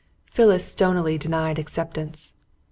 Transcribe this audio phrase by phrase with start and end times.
[0.31, 2.33] Phyllis stonily denied acceptance.